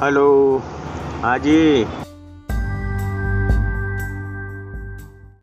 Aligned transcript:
Hello. 0.00 0.28
हाँ 1.22 1.38
जी। 1.38 1.84